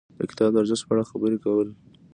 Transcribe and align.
د 0.17 0.21
کتاب 0.29 0.49
د 0.51 0.55
ارزښت 0.61 0.83
په 0.87 0.93
اړه 0.93 1.09
خبرې 1.11 1.37
کول. 1.43 1.67